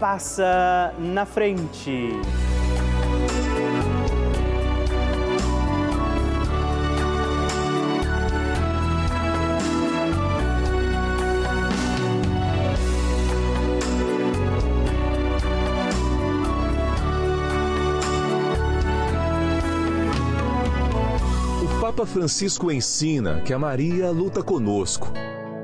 passa 0.00 0.94
na 0.98 1.26
frente. 1.26 2.08
O 21.62 21.80
Papa 21.80 22.06
Francisco 22.06 22.72
ensina 22.72 23.42
que 23.42 23.52
a 23.52 23.58
Maria 23.58 24.10
luta 24.10 24.42
conosco, 24.42 25.12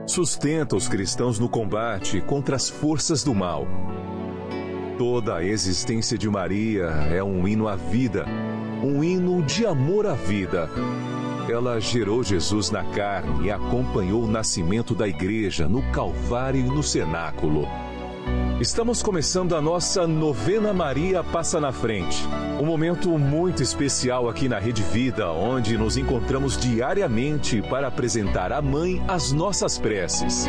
sustenta 0.06 0.76
os 0.76 0.88
cristãos 0.88 1.38
no 1.38 1.48
combate 1.48 2.20
contra 2.20 2.54
as 2.54 2.68
forças 2.68 3.24
do 3.24 3.34
mal 3.34 3.66
Toda 4.98 5.36
a 5.36 5.44
existência 5.44 6.16
de 6.16 6.26
Maria 6.28 6.86
é 7.12 7.22
um 7.22 7.46
hino 7.46 7.68
à 7.68 7.76
vida, 7.76 8.24
um 8.82 9.04
hino 9.04 9.42
de 9.42 9.66
amor 9.66 10.06
à 10.06 10.14
vida. 10.14 10.70
Ela 11.50 11.78
gerou 11.78 12.22
Jesus 12.22 12.70
na 12.70 12.82
carne 12.82 13.46
e 13.46 13.50
acompanhou 13.50 14.24
o 14.24 14.26
nascimento 14.26 14.94
da 14.94 15.06
igreja 15.06 15.68
no 15.68 15.82
Calvário 15.92 16.60
e 16.60 16.68
no 16.68 16.82
cenáculo. 16.82 17.68
Estamos 18.58 19.02
começando 19.02 19.54
a 19.54 19.60
nossa 19.60 20.06
novena 20.06 20.72
Maria 20.72 21.22
Passa 21.22 21.60
na 21.60 21.72
Frente. 21.72 22.24
Um 22.58 22.64
momento 22.64 23.18
muito 23.18 23.62
especial 23.62 24.30
aqui 24.30 24.48
na 24.48 24.58
Rede 24.58 24.82
Vida, 24.82 25.30
onde 25.30 25.76
nos 25.76 25.98
encontramos 25.98 26.56
diariamente 26.56 27.60
para 27.60 27.88
apresentar 27.88 28.50
à 28.50 28.62
Mãe 28.62 29.02
as 29.06 29.30
nossas 29.30 29.76
preces. 29.76 30.48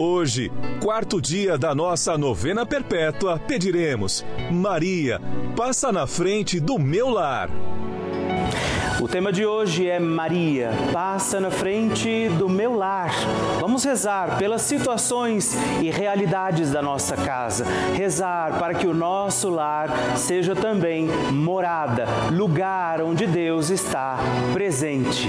Hoje, 0.00 0.52
quarto 0.80 1.20
dia 1.20 1.58
da 1.58 1.74
nossa 1.74 2.16
novena 2.16 2.64
perpétua, 2.64 3.36
pediremos: 3.36 4.24
Maria, 4.48 5.20
passa 5.56 5.90
na 5.90 6.06
frente 6.06 6.60
do 6.60 6.78
meu 6.78 7.08
lar. 7.08 7.50
O 9.00 9.08
tema 9.08 9.32
de 9.32 9.44
hoje 9.44 9.88
é 9.88 9.98
Maria, 9.98 10.70
passa 10.92 11.40
na 11.40 11.50
frente 11.50 12.28
do 12.38 12.48
meu 12.48 12.76
lar. 12.76 13.10
Vamos 13.60 13.82
rezar 13.82 14.38
pelas 14.38 14.62
situações 14.62 15.56
e 15.82 15.90
realidades 15.90 16.70
da 16.70 16.80
nossa 16.80 17.16
casa. 17.16 17.64
Rezar 17.96 18.56
para 18.56 18.74
que 18.74 18.86
o 18.86 18.94
nosso 18.94 19.50
lar 19.50 19.88
seja 20.16 20.54
também 20.54 21.08
morada, 21.32 22.06
lugar 22.32 23.02
onde 23.02 23.26
Deus 23.26 23.68
está 23.68 24.16
presente. 24.52 25.28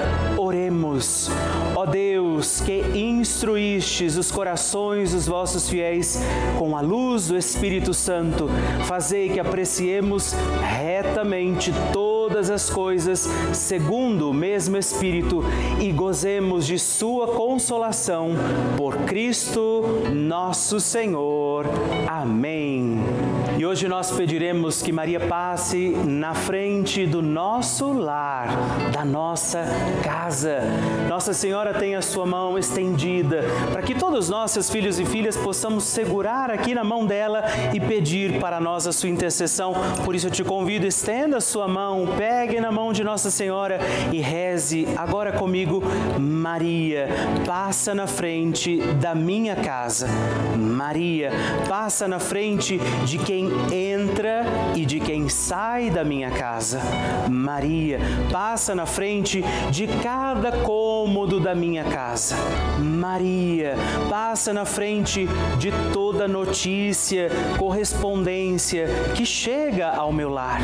Oremos. 0.37 1.29
Ó 1.75 1.85
Deus, 1.85 2.61
que 2.61 2.81
instruístes 2.97 4.17
os 4.17 4.31
corações 4.31 5.13
dos 5.13 5.27
vossos 5.27 5.69
fiéis 5.69 6.21
com 6.57 6.75
a 6.75 6.81
luz 6.81 7.27
do 7.27 7.37
Espírito 7.37 7.93
Santo, 7.93 8.49
fazei 8.85 9.29
que 9.29 9.39
apreciemos 9.39 10.33
retamente 10.61 11.73
todas 11.91 12.49
as 12.49 12.69
coisas 12.69 13.29
segundo 13.53 14.29
o 14.29 14.33
mesmo 14.33 14.77
Espírito 14.77 15.43
e 15.79 15.91
gozemos 15.91 16.65
de 16.65 16.77
Sua 16.77 17.27
consolação 17.27 18.31
por 18.77 18.95
Cristo 18.99 19.83
nosso 20.13 20.79
Senhor. 20.79 21.65
Amém. 22.07 22.99
E 23.57 23.65
hoje 23.65 23.87
nós 23.87 24.11
pediremos 24.11 24.81
que 24.81 24.91
Maria 24.91 25.19
passe 25.19 25.89
na 26.05 26.33
frente 26.33 27.05
do 27.05 27.21
nosso 27.21 27.91
lar, 27.91 28.47
da 28.91 29.05
nossa 29.05 29.65
casa. 30.03 30.61
Nossa 31.07 31.33
Senhora 31.33 31.73
tem 31.73 31.95
a 31.95 32.01
sua 32.01 32.25
mão 32.25 32.57
estendida 32.57 33.43
para 33.71 33.81
que 33.81 33.93
todos 33.95 34.29
nós, 34.29 34.51
seus 34.51 34.69
filhos 34.69 34.99
e 34.99 35.05
filhas, 35.05 35.35
possamos 35.37 35.83
segurar 35.83 36.49
aqui 36.49 36.73
na 36.73 36.83
mão 36.83 37.05
dela 37.05 37.43
e 37.73 37.79
pedir 37.79 38.39
para 38.39 38.59
nós 38.59 38.87
a 38.87 38.91
sua 38.91 39.09
intercessão. 39.09 39.73
Por 40.05 40.15
isso 40.15 40.27
eu 40.27 40.31
te 40.31 40.43
convido, 40.43 40.85
estenda 40.85 41.37
a 41.37 41.41
sua 41.41 41.67
mão, 41.67 42.07
pegue 42.17 42.59
na 42.59 42.71
mão 42.71 42.93
de 42.93 43.03
Nossa 43.03 43.29
Senhora 43.29 43.79
e 44.11 44.19
reze 44.19 44.87
agora 44.95 45.31
comigo, 45.31 45.83
Maria, 46.19 47.07
passa 47.45 47.93
na 47.93 48.07
frente 48.07 48.77
da 48.99 49.13
minha 49.13 49.55
casa. 49.55 50.07
Maria, 50.57 51.31
passa 51.67 52.07
na 52.07 52.19
frente 52.19 52.79
de 53.05 53.17
quem 53.17 53.49
entra 53.71 54.43
e 54.75 54.85
de 54.85 54.99
quem 54.99 55.29
sai 55.29 55.89
da 55.89 56.03
minha 56.03 56.31
casa. 56.31 56.79
Maria, 57.29 57.99
passa 58.31 58.73
na 58.73 58.85
frente 58.85 59.43
de 59.69 59.80
cada 59.87 60.51
cômodo 60.51 61.39
da 61.39 61.55
minha 61.55 61.83
casa. 61.83 62.35
Maria, 62.79 63.75
passa 64.09 64.53
na 64.53 64.65
frente 64.65 65.27
de 65.57 65.71
toda 65.93 66.27
notícia, 66.27 67.29
correspondência 67.57 68.87
que 69.15 69.25
chega 69.25 69.89
ao 69.89 70.11
meu 70.11 70.29
lar. 70.29 70.61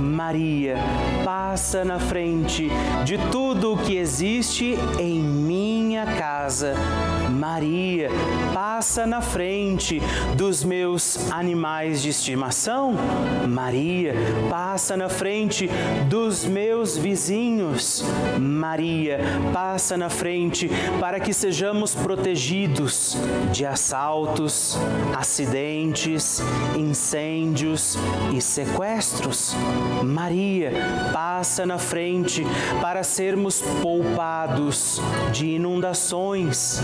Maria, 0.00 0.76
passa 1.24 1.84
na 1.84 1.98
frente 1.98 2.68
de 3.04 3.18
tudo 3.30 3.74
o 3.74 3.78
que 3.78 3.96
existe 3.96 4.76
em 4.98 5.20
minha 5.20 6.06
casa. 6.06 6.74
Maria, 7.46 8.08
passa 8.54 9.06
na 9.06 9.20
frente 9.20 10.00
dos 10.34 10.64
meus 10.64 11.30
animais 11.30 12.00
de 12.00 12.08
estimação. 12.08 12.94
Maria, 13.46 14.14
passa 14.48 14.96
na 14.96 15.10
frente 15.10 15.68
dos 16.08 16.46
meus 16.46 16.96
vizinhos. 16.96 18.02
Maria, 18.40 19.20
passa 19.52 19.94
na 19.94 20.08
frente 20.08 20.70
para 20.98 21.20
que 21.20 21.34
sejamos 21.34 21.94
protegidos 21.94 23.14
de 23.52 23.66
assaltos, 23.66 24.78
acidentes, 25.14 26.40
incêndios 26.74 27.98
e 28.34 28.40
sequestros. 28.40 29.54
Maria, 30.02 30.72
passa 31.12 31.66
na 31.66 31.76
frente 31.76 32.42
para 32.80 33.02
sermos 33.02 33.60
poupados 33.82 34.98
de 35.30 35.56
inundações, 35.56 36.80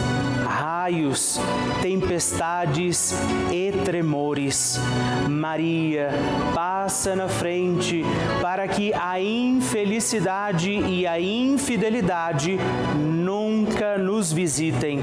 raios, 0.50 1.38
tempestades 1.80 3.14
e 3.52 3.72
tremores. 3.84 4.80
Maria, 5.28 6.10
passa 6.52 7.14
na 7.14 7.28
frente 7.28 8.04
para 8.42 8.66
que 8.66 8.92
a 8.92 9.20
infelicidade 9.20 10.70
e 10.72 11.06
a 11.06 11.20
infidelidade 11.20 12.58
nunca 12.96 13.19
nunca 13.30 13.96
nos 13.96 14.32
visitem. 14.32 14.98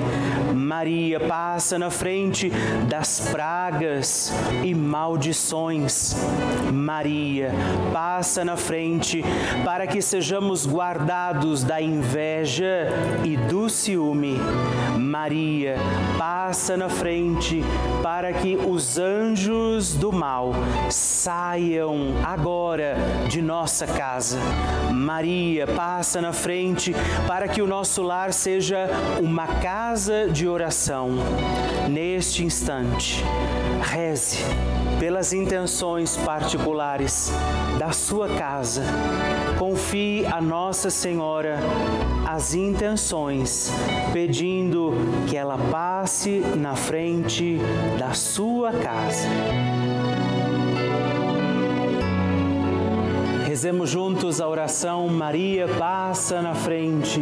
Maria 0.53 1.17
passa 1.17 1.79
na 1.79 1.89
frente 1.89 2.51
das 2.89 3.29
pragas 3.31 4.33
e 4.65 4.75
maldições. 4.75 6.13
Maria 6.73 7.51
passa 7.93 8.43
na 8.43 8.57
frente 8.57 9.23
para 9.63 9.87
que 9.87 10.01
sejamos 10.01 10.65
guardados 10.65 11.63
da 11.63 11.81
inveja 11.81 12.89
e 13.23 13.37
do 13.37 13.69
ciúme. 13.69 14.37
Maria 14.99 15.77
passa 16.17 16.75
na 16.75 16.89
frente 16.89 17.63
para 18.03 18.33
que 18.33 18.57
os 18.57 18.97
anjos 18.97 19.93
do 19.93 20.11
mal 20.11 20.51
saiam 20.89 22.15
agora 22.25 22.97
de 23.29 23.41
nossa 23.41 23.87
casa. 23.87 24.37
Maria 24.91 25.65
passa 25.65 26.19
na 26.19 26.33
frente 26.33 26.93
para 27.25 27.47
que 27.47 27.61
o 27.61 27.67
nosso 27.67 28.01
lar 28.01 28.16
seja 28.31 28.89
uma 29.21 29.47
casa 29.47 30.27
de 30.27 30.47
oração. 30.47 31.11
Neste 31.89 32.43
instante, 32.43 33.23
reze 33.81 34.39
pelas 34.99 35.31
intenções 35.31 36.17
particulares 36.17 37.31
da 37.77 37.91
sua 37.91 38.27
casa. 38.29 38.83
Confie 39.59 40.25
a 40.25 40.41
Nossa 40.41 40.89
Senhora 40.89 41.59
as 42.27 42.53
intenções, 42.53 43.71
pedindo 44.11 44.93
que 45.27 45.37
ela 45.37 45.57
passe 45.71 46.41
na 46.55 46.75
frente 46.75 47.59
da 47.97 48.13
sua 48.13 48.73
casa. 48.73 49.27
Rezemos 53.45 53.89
juntos 53.89 54.39
a 54.39 54.47
oração 54.47 55.07
Maria 55.07 55.67
passa 55.79 56.41
na 56.41 56.53
frente. 56.53 57.21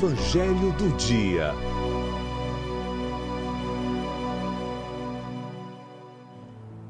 Evangelho 0.00 0.70
do 0.74 0.96
Dia. 0.96 1.52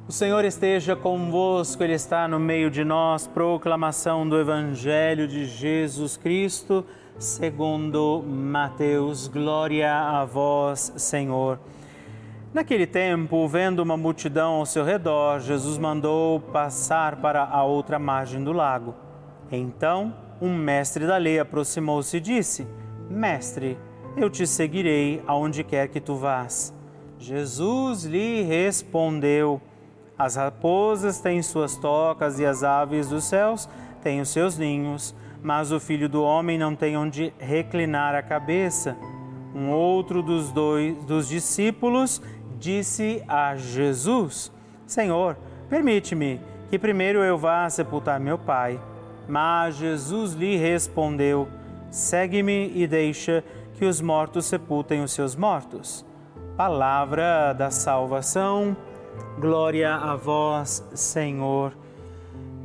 O 0.06 0.12
Senhor 0.12 0.44
esteja 0.44 0.94
convosco, 0.94 1.82
Ele 1.82 1.94
está 1.94 2.28
no 2.28 2.38
meio 2.38 2.70
de 2.70 2.84
nós. 2.84 3.26
Proclamação 3.26 4.28
do 4.28 4.38
Evangelho 4.38 5.26
de 5.26 5.46
Jesus 5.46 6.18
Cristo, 6.18 6.84
segundo 7.18 8.22
Mateus. 8.26 9.26
Glória 9.26 9.90
a 9.90 10.26
vós, 10.26 10.92
Senhor. 10.98 11.58
Naquele 12.52 12.86
tempo, 12.86 13.48
vendo 13.48 13.80
uma 13.80 13.96
multidão 13.96 14.56
ao 14.56 14.66
seu 14.66 14.84
redor, 14.84 15.40
Jesus 15.40 15.78
mandou 15.78 16.40
passar 16.40 17.16
para 17.16 17.42
a 17.42 17.64
outra 17.64 17.98
margem 17.98 18.44
do 18.44 18.52
lago. 18.52 18.94
Então, 19.50 20.14
um 20.42 20.54
mestre 20.54 21.06
da 21.06 21.16
lei 21.16 21.40
aproximou-se 21.40 22.14
e 22.14 22.20
disse: 22.20 22.66
Mestre, 23.10 23.78
eu 24.16 24.28
te 24.28 24.46
seguirei 24.46 25.22
aonde 25.26 25.64
quer 25.64 25.88
que 25.88 26.00
tu 26.00 26.16
vás. 26.16 26.74
Jesus 27.18 28.04
lhe 28.04 28.42
respondeu: 28.42 29.60
As 30.18 30.36
raposas 30.36 31.18
têm 31.18 31.42
suas 31.42 31.76
tocas 31.76 32.38
e 32.38 32.44
as 32.44 32.62
aves 32.62 33.08
dos 33.08 33.24
céus 33.24 33.68
têm 34.02 34.20
os 34.20 34.28
seus 34.28 34.58
ninhos, 34.58 35.14
mas 35.42 35.72
o 35.72 35.80
filho 35.80 36.08
do 36.08 36.22
homem 36.22 36.58
não 36.58 36.74
tem 36.74 36.96
onde 36.96 37.32
reclinar 37.38 38.14
a 38.14 38.22
cabeça. 38.22 38.96
Um 39.54 39.70
outro 39.70 40.22
dos 40.22 40.52
dois 40.52 40.96
dos 41.04 41.28
discípulos 41.28 42.20
disse 42.58 43.22
a 43.26 43.56
Jesus: 43.56 44.52
Senhor, 44.86 45.36
permite-me 45.70 46.40
que 46.68 46.78
primeiro 46.78 47.20
eu 47.20 47.38
vá 47.38 47.68
sepultar 47.70 48.20
meu 48.20 48.36
pai. 48.36 48.78
Mas 49.26 49.76
Jesus 49.76 50.34
lhe 50.34 50.56
respondeu: 50.56 51.48
Segue-me 51.90 52.70
e 52.74 52.86
deixa 52.86 53.42
que 53.74 53.84
os 53.84 54.00
mortos 54.00 54.46
sepultem 54.46 55.02
os 55.02 55.12
seus 55.12 55.34
mortos. 55.34 56.04
Palavra 56.56 57.52
da 57.52 57.70
salvação, 57.70 58.76
glória 59.38 59.94
a 59.94 60.14
vós, 60.16 60.84
Senhor. 60.94 61.72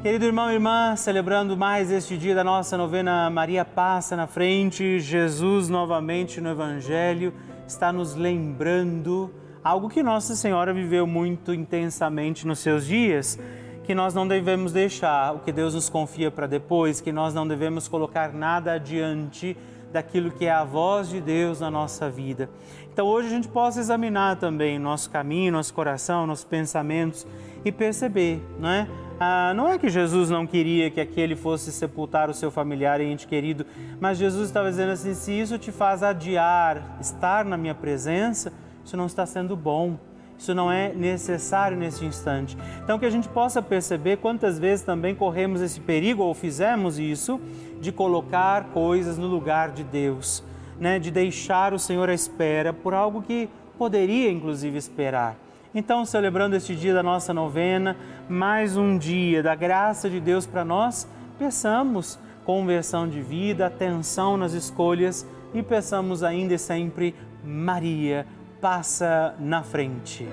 Querido 0.01 0.25
irmão 0.25 0.51
e 0.51 0.55
irmã, 0.55 0.95
celebrando 0.97 1.55
mais 1.55 1.89
este 1.89 2.17
dia 2.17 2.35
da 2.35 2.43
nossa 2.43 2.77
novena 2.77 3.29
Maria 3.29 3.63
Passa 3.63 4.17
na 4.17 4.27
Frente, 4.27 4.99
Jesus 4.99 5.69
novamente 5.69 6.41
no 6.41 6.49
Evangelho 6.49 7.33
está 7.65 7.93
nos 7.93 8.15
lembrando 8.15 9.33
algo 9.63 9.87
que 9.87 10.03
Nossa 10.03 10.35
Senhora 10.35 10.73
viveu 10.73 11.07
muito 11.07 11.53
intensamente 11.53 12.45
nos 12.45 12.59
seus 12.59 12.85
dias 12.85 13.39
que 13.83 13.93
nós 13.93 14.13
não 14.13 14.27
devemos 14.27 14.71
deixar 14.71 15.35
o 15.35 15.39
que 15.39 15.51
Deus 15.51 15.73
nos 15.73 15.89
confia 15.89 16.31
para 16.31 16.47
depois, 16.47 17.01
que 17.01 17.11
nós 17.11 17.33
não 17.33 17.47
devemos 17.47 17.87
colocar 17.87 18.33
nada 18.33 18.73
adiante 18.73 19.57
daquilo 19.91 20.31
que 20.31 20.45
é 20.45 20.51
a 20.51 20.63
voz 20.63 21.09
de 21.09 21.21
Deus 21.21 21.59
na 21.59 21.69
nossa 21.69 22.09
vida. 22.09 22.49
Então 22.91 23.05
hoje 23.05 23.27
a 23.27 23.31
gente 23.31 23.47
possa 23.47 23.79
examinar 23.79 24.37
também 24.37 24.79
nosso 24.79 25.09
caminho, 25.09 25.51
nosso 25.51 25.73
coração, 25.73 26.25
nossos 26.25 26.45
pensamentos 26.45 27.27
e 27.63 27.71
perceber, 27.71 28.41
não 28.59 28.69
é? 28.69 28.87
Ah, 29.19 29.53
não 29.55 29.69
é 29.69 29.77
que 29.77 29.89
Jesus 29.89 30.29
não 30.29 30.47
queria 30.47 30.89
que 30.89 30.99
aquele 30.99 31.35
fosse 31.35 31.71
sepultar 31.71 32.29
o 32.29 32.33
seu 32.33 32.49
familiar 32.49 32.99
e 32.99 33.05
ente 33.05 33.27
querido, 33.27 33.65
mas 33.99 34.17
Jesus 34.17 34.47
estava 34.47 34.69
dizendo 34.69 34.91
assim: 34.91 35.13
se 35.13 35.31
isso 35.31 35.57
te 35.57 35.71
faz 35.71 36.01
adiar 36.01 36.97
estar 36.99 37.45
na 37.45 37.55
minha 37.55 37.75
presença, 37.75 38.51
isso 38.83 38.97
não 38.97 39.05
está 39.05 39.25
sendo 39.25 39.55
bom 39.55 39.97
isso 40.43 40.53
não 40.53 40.69
é 40.69 40.93
necessário 40.93 41.77
nesse 41.77 42.03
instante. 42.03 42.57
Então, 42.83 42.99
que 42.99 43.05
a 43.05 43.09
gente 43.09 43.29
possa 43.29 43.61
perceber 43.61 44.17
quantas 44.17 44.59
vezes 44.59 44.85
também 44.85 45.15
corremos 45.15 45.61
esse 45.61 45.79
perigo 45.79 46.21
ou 46.21 46.33
fizemos 46.33 46.99
isso 46.99 47.39
de 47.79 47.93
colocar 47.93 48.65
coisas 48.65 49.17
no 49.17 49.27
lugar 49.27 49.71
de 49.71 49.85
Deus, 49.85 50.43
né? 50.77 50.99
de 50.99 51.09
deixar 51.09 51.73
o 51.73 51.79
Senhor 51.79 52.09
à 52.09 52.13
espera 52.13 52.73
por 52.73 52.93
algo 52.93 53.21
que 53.21 53.49
poderia, 53.77 54.29
inclusive, 54.29 54.77
esperar. 54.77 55.37
Então, 55.73 56.05
celebrando 56.05 56.57
este 56.57 56.75
dia 56.75 56.93
da 56.93 57.01
nossa 57.01 57.33
novena, 57.33 57.95
mais 58.27 58.75
um 58.75 58.97
dia 58.97 59.41
da 59.41 59.55
graça 59.55 60.09
de 60.09 60.19
Deus 60.19 60.45
para 60.45 60.65
nós, 60.65 61.07
peçamos 61.39 62.19
conversão 62.43 63.07
de 63.07 63.21
vida, 63.21 63.67
atenção 63.67 64.35
nas 64.35 64.51
escolhas 64.51 65.25
e 65.53 65.63
peçamos 65.63 66.21
ainda 66.21 66.53
e 66.53 66.59
sempre, 66.59 67.15
Maria, 67.45 68.27
passa 68.63 69.35
na 69.39 69.61
frente. 69.61 70.25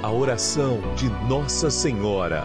A 0.00 0.08
oração 0.08 0.78
de 0.94 1.08
Nossa 1.28 1.68
Senhora. 1.68 2.44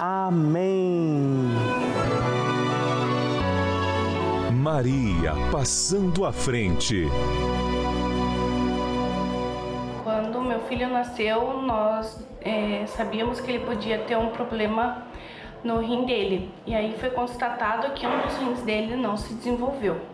Amém. 0.00 1.48
Maria 4.52 5.34
passando 5.52 6.24
à 6.24 6.32
frente. 6.32 7.06
Quando 10.02 10.40
meu 10.40 10.60
filho 10.60 10.88
nasceu, 10.88 11.60
nós 11.62 12.26
é, 12.40 12.86
sabíamos 12.86 13.40
que 13.40 13.50
ele 13.50 13.64
podia 13.64 13.98
ter 13.98 14.16
um 14.16 14.30
problema 14.30 15.04
no 15.62 15.80
rim 15.80 16.06
dele. 16.06 16.50
E 16.66 16.74
aí 16.74 16.96
foi 16.98 17.10
constatado 17.10 17.92
que 17.92 18.06
um 18.06 18.20
dos 18.22 18.36
rins 18.38 18.62
dele 18.62 18.96
não 18.96 19.16
se 19.16 19.34
desenvolveu. 19.34 20.13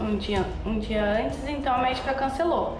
um 0.00 0.16
dia, 0.16 0.44
um 0.64 0.78
dia 0.78 1.04
antes, 1.04 1.46
então 1.48 1.74
a 1.74 1.78
médica 1.78 2.14
cancelou. 2.14 2.78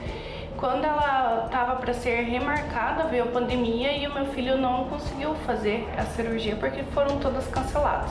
Quando 0.57 0.85
ela 0.85 1.45
estava 1.47 1.77
para 1.77 1.93
ser 1.93 2.23
remarcada, 2.23 3.05
veio 3.05 3.25
a 3.25 3.27
pandemia 3.27 3.93
e 3.93 4.07
o 4.07 4.15
meu 4.15 4.27
filho 4.27 4.57
não 4.57 4.85
conseguiu 4.85 5.35
fazer 5.47 5.87
a 5.99 6.03
cirurgia 6.03 6.57
porque 6.57 6.83
foram 6.85 7.19
todas 7.19 7.47
canceladas. 7.49 8.11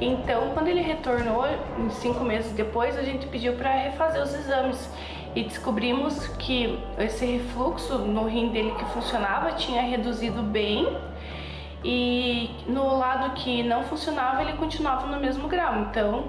Então, 0.00 0.50
quando 0.52 0.68
ele 0.68 0.80
retornou, 0.80 1.44
cinco 1.90 2.22
meses 2.22 2.52
depois, 2.52 2.96
a 2.98 3.02
gente 3.02 3.26
pediu 3.26 3.54
para 3.54 3.70
refazer 3.70 4.22
os 4.22 4.32
exames 4.34 4.90
e 5.34 5.42
descobrimos 5.42 6.28
que 6.38 6.78
esse 6.98 7.26
refluxo 7.26 7.98
no 7.98 8.26
rim 8.26 8.50
dele 8.50 8.74
que 8.78 8.84
funcionava 8.86 9.52
tinha 9.52 9.82
reduzido 9.82 10.42
bem 10.42 10.96
e 11.84 12.50
no 12.66 12.96
lado 12.96 13.34
que 13.34 13.62
não 13.62 13.82
funcionava 13.84 14.40
ele 14.42 14.54
continuava 14.54 15.06
no 15.06 15.20
mesmo 15.20 15.46
grau. 15.46 15.80
Então 15.80 16.24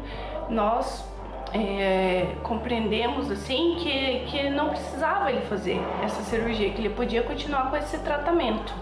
nós 0.50 1.06
é, 1.54 2.36
compreendemos 2.44 3.32
assim 3.32 3.76
que, 3.80 4.26
que 4.28 4.50
não 4.50 4.70
precisava 4.70 5.32
ele 5.32 5.42
fazer 5.42 5.80
essa 6.04 6.22
cirurgia, 6.24 6.70
que 6.72 6.82
ele 6.82 6.90
podia 6.90 7.24
continuar 7.24 7.70
com 7.70 7.78
esse 7.78 7.98
tratamento. 8.00 8.74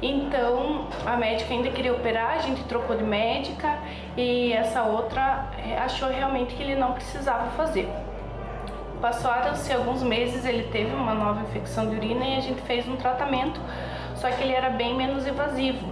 Então 0.00 0.86
a 1.04 1.16
médica 1.16 1.52
ainda 1.52 1.70
queria 1.70 1.92
operar, 1.92 2.34
a 2.34 2.38
gente 2.38 2.62
trocou 2.64 2.96
de 2.96 3.02
médica 3.02 3.78
e 4.16 4.52
essa 4.52 4.82
outra 4.84 5.50
é, 5.58 5.76
achou 5.78 6.08
realmente 6.08 6.54
que 6.54 6.62
ele 6.62 6.76
não 6.76 6.92
precisava 6.92 7.50
fazer. 7.50 7.88
Passaram-se 9.00 9.72
alguns 9.72 10.02
meses, 10.02 10.44
ele 10.44 10.64
teve 10.64 10.94
uma 10.94 11.14
nova 11.14 11.42
infecção 11.42 11.88
de 11.88 11.96
urina 11.96 12.24
e 12.26 12.36
a 12.36 12.40
gente 12.40 12.60
fez 12.62 12.88
um 12.88 12.96
tratamento, 12.96 13.60
só 14.16 14.28
que 14.30 14.42
ele 14.42 14.52
era 14.52 14.70
bem 14.70 14.94
menos 14.94 15.26
invasivo. 15.26 15.86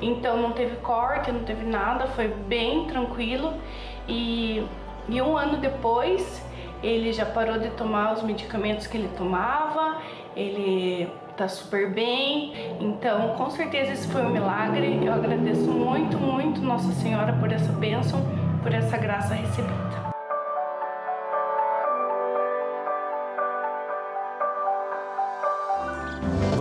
Então 0.00 0.36
não 0.36 0.52
teve 0.52 0.76
corte, 0.76 1.30
não 1.30 1.44
teve 1.44 1.64
nada, 1.64 2.06
foi 2.08 2.28
bem 2.28 2.86
tranquilo. 2.86 3.54
E, 4.08 4.64
e 5.08 5.20
um 5.22 5.36
ano 5.36 5.56
depois 5.58 6.42
ele 6.82 7.12
já 7.12 7.26
parou 7.26 7.58
de 7.58 7.70
tomar 7.70 8.12
os 8.14 8.22
medicamentos 8.22 8.86
que 8.86 8.96
ele 8.96 9.08
tomava, 9.16 9.98
ele 10.36 11.08
tá 11.36 11.48
super 11.48 11.90
bem. 11.90 12.52
Então, 12.80 13.34
com 13.36 13.50
certeza 13.50 13.92
esse 13.92 14.08
foi 14.08 14.22
um 14.22 14.30
milagre. 14.30 15.00
Eu 15.04 15.12
agradeço 15.12 15.70
muito, 15.70 16.18
muito 16.18 16.60
Nossa 16.60 16.92
Senhora 16.92 17.32
por 17.34 17.50
essa 17.52 17.72
bênção, 17.72 18.20
por 18.62 18.72
essa 18.72 18.96
graça 18.96 19.34
recebida. 19.34 20.07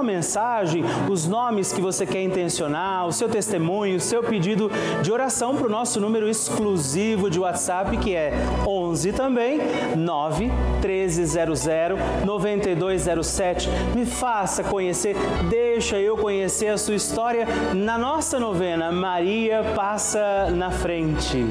uma 0.00 0.04
mensagem, 0.04 0.82
os 1.10 1.26
nomes 1.26 1.72
que 1.72 1.80
você 1.80 2.06
quer 2.06 2.22
intencionar, 2.22 3.06
o 3.06 3.12
seu 3.12 3.28
testemunho, 3.28 3.98
o 3.98 4.00
seu 4.00 4.22
pedido 4.22 4.70
de 5.02 5.12
oração 5.12 5.54
para 5.54 5.66
o 5.66 5.70
nosso 5.70 6.00
número 6.00 6.26
exclusivo 6.26 7.28
de 7.28 7.38
WhatsApp, 7.38 7.98
que 7.98 8.14
é 8.14 8.32
11 8.66 9.12
também, 9.12 9.60
9 9.94 10.50
1300 10.82 11.66
9207. 12.24 13.68
Me 13.94 14.06
faça 14.06 14.64
conhecer, 14.64 15.14
deixa 15.50 15.98
eu 15.98 16.16
conhecer 16.16 16.68
a 16.68 16.78
sua 16.78 16.94
história 16.94 17.46
na 17.74 17.98
nossa 17.98 18.40
novena 18.40 18.90
Maria 18.90 19.62
Passa 19.76 20.50
na 20.50 20.70
Frente. 20.70 21.44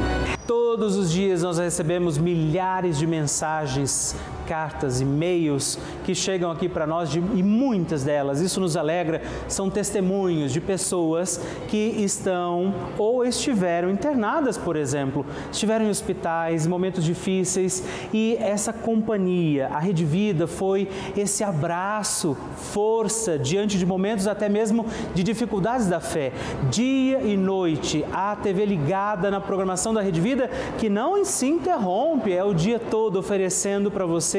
Todos 0.48 0.98
os 0.98 1.12
dias 1.12 1.44
nós 1.44 1.60
recebemos 1.60 2.18
milhares 2.18 2.98
de 2.98 3.06
mensagens 3.06 4.16
cartas, 4.50 5.00
e-mails 5.00 5.78
que 6.04 6.16
chegam 6.16 6.50
aqui 6.50 6.68
para 6.68 6.88
nós 6.88 7.12
de, 7.12 7.20
e 7.20 7.44
muitas 7.44 8.04
delas, 8.04 8.42
isso 8.42 8.60
nos 8.60 8.76
alegra, 8.76 9.22
são 9.48 9.70
testemunhos 9.70 10.52
de 10.52 10.60
pessoas 10.60 11.40
que 11.68 11.78
estão 11.78 12.74
ou 12.98 13.24
estiveram 13.24 13.92
internadas, 13.92 14.58
por 14.58 14.76
exemplo, 14.76 15.24
estiveram 15.52 15.86
em 15.86 15.90
hospitais, 15.90 16.66
momentos 16.66 17.04
difíceis 17.04 17.84
e 18.12 18.38
essa 18.40 18.74
companhia, 18.74 19.68
a 19.68 19.78
Rede 19.78 20.04
Vida 20.04 20.48
foi 20.48 20.90
esse 21.16 21.44
abraço, 21.44 22.36
força 22.56 23.38
diante 23.38 23.78
de 23.78 23.86
momentos 23.86 24.26
até 24.26 24.50
mesmo 24.50 24.84
de 25.14 25.22
dificuldades 25.22 25.86
da 25.86 26.00
fé. 26.00 26.32
Dia 26.72 27.22
e 27.22 27.38
noite, 27.38 28.04
a 28.12 28.36
TV 28.36 28.66
ligada 28.66 29.30
na 29.30 29.40
programação 29.40 29.94
da 29.94 30.02
Rede 30.02 30.20
Vida 30.20 30.50
que 30.80 30.90
não 30.90 31.24
se 31.24 31.46
interrompe, 31.46 32.34
é 32.34 32.44
o 32.44 32.52
dia 32.52 32.80
todo 32.80 33.20
oferecendo 33.20 33.92
para 33.92 34.08
você 34.08 34.39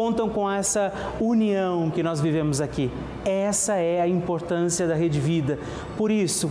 contam 0.00 0.30
com 0.30 0.50
essa 0.50 0.90
união 1.20 1.90
que 1.90 2.02
nós 2.02 2.22
vivemos 2.22 2.58
aqui. 2.58 2.90
Essa 3.22 3.74
é 3.74 4.00
a 4.00 4.08
importância 4.08 4.88
da 4.88 4.94
Rede 4.94 5.20
Vida. 5.20 5.58
Por 5.94 6.10
isso, 6.10 6.50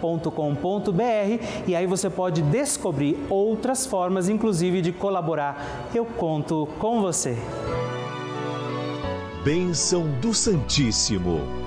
com.br 0.00 1.44
e 1.66 1.74
aí 1.74 1.86
você 1.86 2.08
pode 2.08 2.42
descobrir 2.42 3.18
outras 3.28 3.86
formas, 3.86 4.28
inclusive, 4.28 4.80
de 4.80 4.92
colaborar. 4.92 5.90
Eu 5.94 6.04
conto 6.04 6.68
com 6.78 7.00
você. 7.00 7.36
Bênção 9.44 10.06
do 10.20 10.32
Santíssimo. 10.32 11.62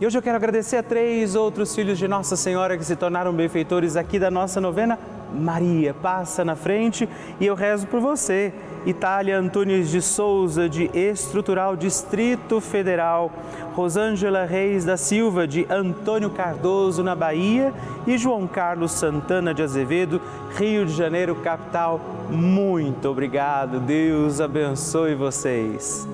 E 0.00 0.06
hoje 0.06 0.16
eu 0.16 0.22
quero 0.22 0.36
agradecer 0.36 0.78
a 0.78 0.82
três 0.82 1.34
outros 1.34 1.74
filhos 1.74 1.98
de 1.98 2.08
Nossa 2.08 2.34
Senhora 2.34 2.78
que 2.78 2.84
se 2.84 2.96
tornaram 2.96 3.34
benfeitores 3.34 3.96
aqui 3.96 4.18
da 4.18 4.30
nossa 4.30 4.58
novena. 4.58 4.98
Maria, 5.30 5.92
passa 5.92 6.42
na 6.42 6.56
frente 6.56 7.06
e 7.38 7.44
eu 7.44 7.54
rezo 7.54 7.86
por 7.86 8.00
você. 8.00 8.50
Itália 8.86 9.38
Antunes 9.38 9.90
de 9.90 10.00
Souza, 10.00 10.68
de 10.68 10.90
Estrutural 10.94 11.76
Distrito 11.76 12.60
Federal, 12.60 13.30
Rosângela 13.74 14.44
Reis 14.44 14.84
da 14.84 14.96
Silva, 14.96 15.46
de 15.46 15.66
Antônio 15.70 16.30
Cardoso, 16.30 17.02
na 17.02 17.14
Bahia, 17.14 17.72
e 18.06 18.16
João 18.16 18.46
Carlos 18.46 18.92
Santana 18.92 19.52
de 19.52 19.62
Azevedo, 19.62 20.20
Rio 20.56 20.86
de 20.86 20.92
Janeiro, 20.92 21.36
capital. 21.36 22.00
Muito 22.30 23.08
obrigado, 23.08 23.80
Deus 23.80 24.40
abençoe 24.40 25.14
vocês. 25.14 26.08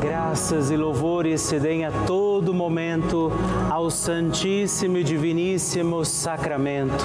Graças 0.00 0.70
e 0.70 0.76
louvores 0.76 1.40
se 1.40 1.58
deem 1.58 1.84
a 1.84 1.90
todo 2.06 2.54
momento 2.54 3.32
ao 3.68 3.90
Santíssimo 3.90 4.98
e 4.98 5.02
Diviníssimo 5.02 6.04
Sacramento. 6.04 7.04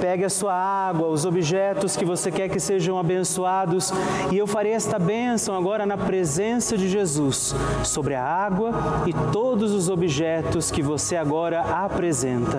pegue 0.00 0.24
a 0.24 0.30
sua 0.30 0.54
água, 0.54 1.08
os 1.08 1.24
objetos 1.24 1.96
que 1.96 2.04
você 2.04 2.30
quer 2.30 2.48
que 2.48 2.60
sejam 2.60 2.98
abençoados, 2.98 3.92
e 4.30 4.38
eu 4.38 4.46
farei 4.46 4.72
esta 4.72 4.98
bênção 4.98 5.56
agora 5.56 5.84
na 5.84 5.96
presença 5.96 6.76
de 6.76 6.88
Jesus 6.88 7.54
sobre 7.84 8.14
a 8.14 8.24
água 8.24 8.72
e 9.06 9.12
todos 9.32 9.72
os 9.72 9.88
objetos 9.88 10.70
que 10.70 10.82
você 10.82 11.16
agora 11.16 11.60
apresenta. 11.60 12.58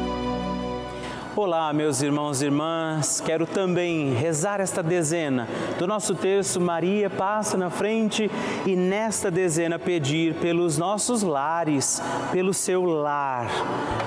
Olá, 1.33 1.71
meus 1.71 2.01
irmãos 2.01 2.41
e 2.41 2.45
irmãs, 2.45 3.21
quero 3.21 3.47
também 3.47 4.13
rezar 4.13 4.59
esta 4.59 4.83
dezena 4.83 5.47
do 5.81 5.87
nosso 5.87 6.13
terço 6.13 6.61
Maria 6.61 7.09
passa 7.09 7.57
na 7.57 7.71
frente 7.71 8.29
e 8.67 8.75
nesta 8.75 9.31
dezena 9.31 9.79
pedir 9.79 10.35
pelos 10.35 10.77
nossos 10.77 11.23
lares, 11.23 11.99
pelo 12.31 12.53
seu 12.53 12.83
lar. 12.83 13.47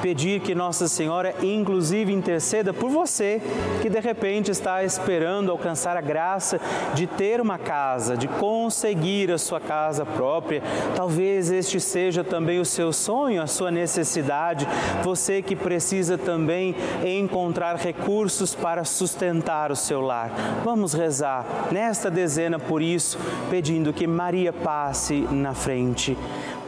Pedir 0.00 0.40
que 0.40 0.54
Nossa 0.54 0.86
Senhora 0.86 1.34
inclusive 1.42 2.12
interceda 2.12 2.72
por 2.72 2.90
você 2.90 3.42
que 3.82 3.88
de 3.88 3.98
repente 3.98 4.52
está 4.52 4.84
esperando 4.84 5.50
alcançar 5.50 5.96
a 5.96 6.00
graça 6.00 6.60
de 6.94 7.08
ter 7.08 7.40
uma 7.40 7.58
casa, 7.58 8.16
de 8.16 8.28
conseguir 8.28 9.32
a 9.32 9.38
sua 9.38 9.58
casa 9.58 10.06
própria. 10.06 10.62
Talvez 10.94 11.50
este 11.50 11.80
seja 11.80 12.22
também 12.22 12.60
o 12.60 12.64
seu 12.64 12.92
sonho, 12.92 13.42
a 13.42 13.48
sua 13.48 13.72
necessidade. 13.72 14.64
Você 15.02 15.42
que 15.42 15.56
precisa 15.56 16.16
também 16.16 16.76
encontrar 17.24 17.76
recursos 17.76 18.54
para 18.54 18.84
sustentar 18.84 19.72
o 19.72 19.76
seu 19.76 20.00
lar. 20.00 20.30
Vamos 20.64 20.92
rezar 20.92 21.44
nesta 21.72 22.10
dezena 22.10 22.58
por 22.58 22.80
isso, 22.80 23.18
pedindo 23.50 23.92
que 23.92 24.06
Maria 24.06 24.52
passe 24.52 25.20
na 25.30 25.54
frente. 25.54 26.16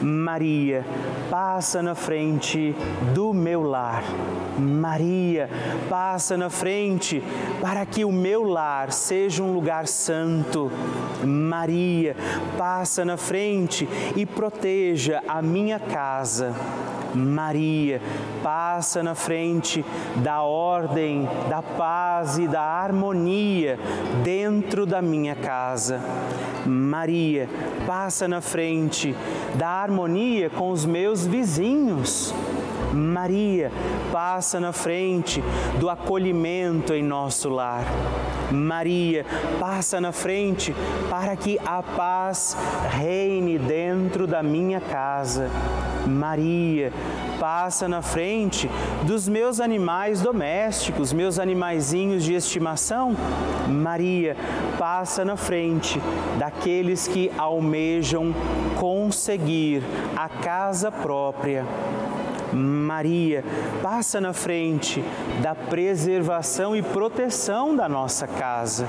Maria, 0.00 0.84
passa 1.30 1.82
na 1.82 1.94
frente 1.94 2.74
do 3.14 3.32
meu 3.32 3.62
lar. 3.62 4.02
Maria, 4.58 5.48
passa 5.88 6.36
na 6.36 6.50
frente 6.50 7.22
para 7.60 7.84
que 7.86 8.04
o 8.04 8.12
meu 8.12 8.44
lar 8.44 8.92
seja 8.92 9.42
um 9.42 9.52
lugar 9.52 9.86
santo. 9.86 10.70
Maria, 11.24 12.16
passa 12.58 13.04
na 13.04 13.16
frente 13.16 13.88
e 14.16 14.26
proteja 14.26 15.22
a 15.26 15.40
minha 15.40 15.78
casa. 15.78 16.54
Maria, 17.14 18.00
passa 18.42 19.02
na 19.02 19.14
frente 19.14 19.84
da 20.16 20.42
ordem, 20.42 21.28
da 21.48 21.62
paz 21.62 22.38
e 22.38 22.46
da 22.46 22.62
harmonia 22.62 23.78
dentro 24.22 24.86
da 24.86 25.02
minha 25.02 25.34
casa. 25.34 26.00
Maria, 26.66 27.48
passa 27.86 28.28
na 28.28 28.40
frente 28.40 29.14
da 29.54 29.68
harmonia 29.68 30.50
com 30.50 30.70
os 30.70 30.84
meus 30.84 31.26
vizinhos. 31.26 32.34
Maria 32.92 33.70
passa 34.12 34.58
na 34.58 34.72
frente 34.72 35.42
do 35.78 35.88
acolhimento 35.88 36.92
em 36.92 37.02
nosso 37.02 37.48
lar. 37.48 37.84
Maria 38.50 39.24
passa 39.60 40.00
na 40.00 40.12
frente 40.12 40.74
para 41.08 41.36
que 41.36 41.58
a 41.64 41.82
paz 41.82 42.56
reine 42.90 43.58
dentro 43.58 44.26
da 44.26 44.42
minha 44.42 44.80
casa. 44.80 45.48
Maria 46.10 46.92
passa 47.38 47.88
na 47.88 48.02
frente 48.02 48.68
dos 49.04 49.28
meus 49.28 49.60
animais 49.60 50.20
domésticos, 50.20 51.12
meus 51.12 51.38
animaizinhos 51.38 52.22
de 52.24 52.34
estimação. 52.34 53.16
Maria 53.68 54.36
passa 54.78 55.24
na 55.24 55.36
frente 55.36 56.00
daqueles 56.38 57.08
que 57.08 57.30
almejam 57.38 58.34
conseguir 58.78 59.82
a 60.16 60.28
casa 60.28 60.92
própria. 60.92 61.64
Maria 62.52 63.44
passa 63.82 64.20
na 64.20 64.32
frente 64.32 65.04
da 65.42 65.54
preservação 65.54 66.74
e 66.74 66.82
proteção 66.82 67.74
da 67.74 67.88
nossa 67.88 68.26
casa. 68.26 68.86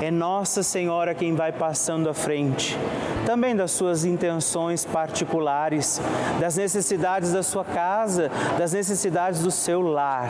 É 0.00 0.10
Nossa 0.10 0.62
Senhora 0.62 1.14
quem 1.14 1.34
vai 1.34 1.52
passando 1.52 2.08
à 2.10 2.14
frente, 2.14 2.76
também 3.24 3.56
das 3.56 3.70
suas 3.70 4.04
intenções 4.04 4.84
particulares, 4.84 6.00
das 6.38 6.56
necessidades 6.56 7.32
da 7.32 7.42
sua 7.42 7.64
casa, 7.64 8.30
das 8.58 8.74
necessidades 8.74 9.40
do 9.40 9.50
seu 9.50 9.80
lar. 9.80 10.28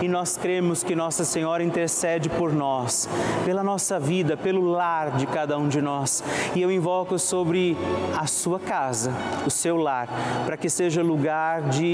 E 0.00 0.08
nós 0.08 0.36
cremos 0.36 0.82
que 0.82 0.96
Nossa 0.96 1.24
Senhora 1.24 1.62
intercede 1.62 2.30
por 2.30 2.52
nós, 2.52 3.08
pela 3.44 3.62
nossa 3.62 4.00
vida, 4.00 4.36
pelo 4.36 4.62
lar 4.62 5.10
de 5.16 5.26
cada 5.26 5.58
um 5.58 5.68
de 5.68 5.82
nós. 5.82 6.24
E 6.54 6.62
eu 6.62 6.72
invoco 6.72 7.18
sobre 7.18 7.76
a 8.18 8.26
sua 8.26 8.58
casa, 8.58 9.12
o 9.46 9.50
seu 9.50 9.76
lar, 9.76 10.08
para 10.46 10.56
que 10.56 10.70
seja 10.70 11.02
lugar 11.02 11.62
de 11.68 11.91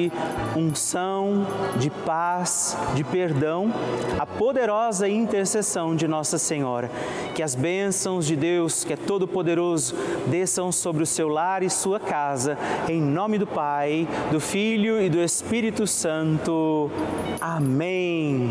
unção, 0.56 1.46
de 1.76 1.90
paz, 1.90 2.76
de 2.94 3.02
perdão, 3.04 3.72
a 4.18 4.24
poderosa 4.24 5.08
intercessão 5.08 5.96
de 5.96 6.06
Nossa 6.06 6.38
Senhora. 6.38 6.90
Que 7.34 7.42
as 7.42 7.54
bênçãos 7.54 8.26
de 8.26 8.36
Deus, 8.36 8.84
que 8.84 8.92
é 8.92 8.96
todo-poderoso, 8.96 9.94
desçam 10.26 10.70
sobre 10.70 11.02
o 11.02 11.06
seu 11.06 11.28
lar 11.28 11.62
e 11.62 11.70
sua 11.70 11.98
casa, 11.98 12.56
em 12.88 13.00
nome 13.00 13.38
do 13.38 13.46
Pai, 13.46 14.06
do 14.30 14.40
Filho 14.40 15.00
e 15.00 15.08
do 15.10 15.20
Espírito 15.20 15.86
Santo. 15.86 16.90
Amém. 17.40 18.50